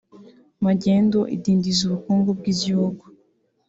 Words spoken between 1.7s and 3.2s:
ubukungu bw’igihugu